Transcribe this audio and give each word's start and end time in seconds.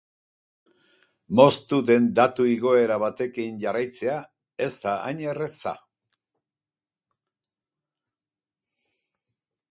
Moztu 1.39 1.77
den 1.89 2.05
datu 2.19 2.45
igoera 2.51 2.97
batekin 3.03 3.59
jarraitzea 3.65 4.15
ez 4.67 4.69
da 4.85 4.93
hain 5.09 5.21
erraza. 5.33 5.73